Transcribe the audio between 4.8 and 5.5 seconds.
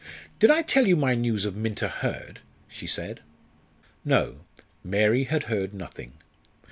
Mary had